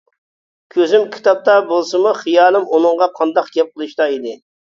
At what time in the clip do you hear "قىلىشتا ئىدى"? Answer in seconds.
3.77-4.35